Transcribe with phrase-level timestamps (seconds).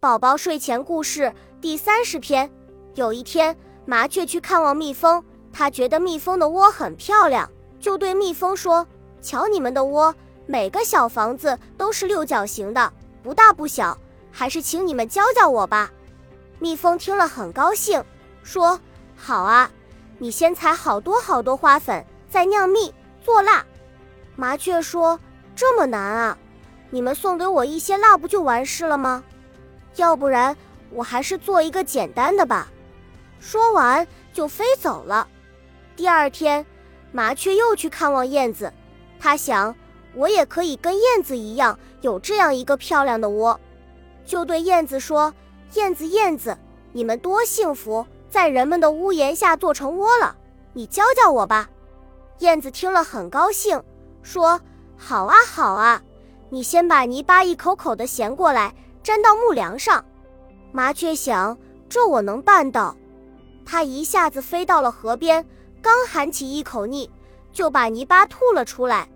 [0.00, 1.30] 宝宝睡前故事
[1.60, 2.50] 第三十篇。
[2.94, 3.54] 有一天，
[3.84, 7.46] 麻雀去看望蜜蜂，它觉得蜜蜂的窝很漂亮，
[7.78, 8.86] 就对蜜蜂说
[9.20, 10.14] ：“瞧你们的窝，
[10.46, 12.90] 每个小房子都是六角形的，
[13.22, 13.94] 不大不小，
[14.32, 15.92] 还是请你们教教我吧。”
[16.58, 18.02] 蜜蜂听了很高兴，
[18.42, 18.80] 说
[19.14, 19.70] ：“好啊，
[20.16, 22.90] 你先采好多好多花粉，再酿蜜
[23.22, 23.62] 做蜡。”
[24.34, 25.20] 麻雀说
[25.54, 26.38] ：“这么难啊？
[26.88, 29.22] 你们送给我一些蜡不就完事了吗？”
[30.00, 30.56] 要不然
[30.90, 32.68] 我还是做一个简单的吧。
[33.38, 35.28] 说完就飞走了。
[35.94, 36.64] 第二天，
[37.12, 38.72] 麻雀又去看望燕子，
[39.18, 39.74] 它想，
[40.14, 43.60] 我也可以跟燕子一样有这样一个漂亮的窝，
[44.24, 45.32] 就对燕子说
[45.74, 46.56] ：“燕子，燕子，
[46.92, 50.34] 你们多幸福，在人们的屋檐下做成窝了。
[50.72, 51.68] 你教教我吧。”
[52.40, 53.82] 燕子听了很高兴，
[54.22, 54.60] 说
[54.96, 56.02] ：“好啊，好啊，
[56.48, 60.04] 你先把泥巴一口口的衔过来。”粘到木梁上，
[60.72, 61.56] 麻雀想：
[61.88, 62.94] 这我能办到。
[63.64, 65.44] 它一下子飞到了河边，
[65.80, 67.10] 刚含起一口腻，
[67.50, 69.08] 就把泥巴吐了出来。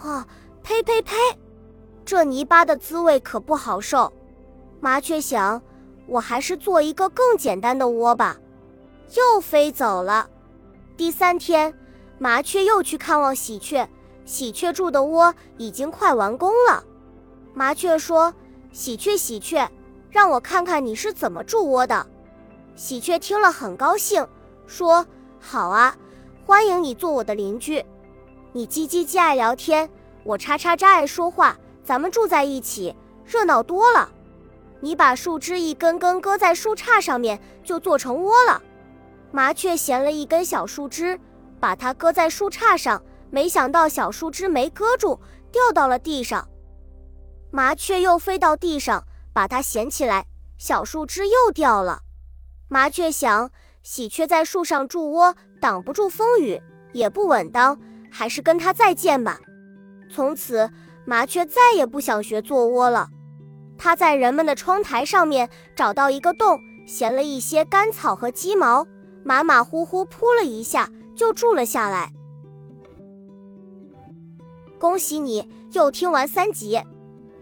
[0.00, 0.26] 啊，
[0.62, 1.16] 呸呸呸！
[2.04, 4.12] 这泥巴的滋味可不好受。
[4.80, 5.60] 麻雀想：
[6.06, 8.38] 我还是做一个更简单的窝吧。
[9.16, 10.30] 又飞走了。
[10.96, 11.74] 第三天，
[12.18, 13.88] 麻雀又去看望喜鹊，
[14.24, 16.84] 喜鹊住的窝已经快完工了。
[17.52, 18.32] 麻雀说。
[18.72, 19.68] 喜鹊，喜鹊，
[20.10, 22.06] 让我看看你是怎么筑窝的。
[22.76, 24.26] 喜鹊听了很高兴，
[24.66, 25.04] 说
[25.40, 25.96] ：“好啊，
[26.46, 27.84] 欢迎你做我的邻居。
[28.52, 29.90] 你叽叽叽爱聊天，
[30.22, 34.10] 我叉叉喳爱说话，咱们住在一起，热闹多了。
[34.80, 38.62] 你把树枝一根根搁在树杈上面，就做成窝了。”
[39.32, 41.18] 麻雀衔了一根小树枝，
[41.58, 45.18] 把它搁在树杈上，没想到小树枝没搁住，
[45.52, 46.48] 掉到了地上。
[47.52, 52.02] 麻雀又飞到地上，把它衔起来，小树枝又掉了。
[52.68, 53.50] 麻雀想，
[53.82, 56.60] 喜鹊在树上筑窝，挡不住风雨，
[56.92, 57.78] 也不稳当，
[58.10, 59.40] 还是跟它再见吧。
[60.08, 60.70] 从此，
[61.04, 63.08] 麻雀再也不想学做窝了。
[63.76, 68.86] 它在人们的窗台上面找到一个洞，衔了一些干草和鸡毛，
[69.24, 72.12] 马马虎虎铺了一下，就住了下来。
[74.78, 76.80] 恭喜你，又听完三集。